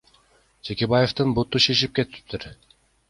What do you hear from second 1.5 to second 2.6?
шишип кетиптир.